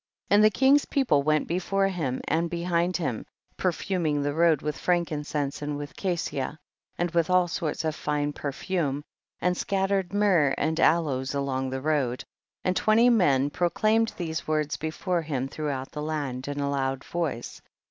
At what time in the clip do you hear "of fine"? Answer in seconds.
7.85-8.33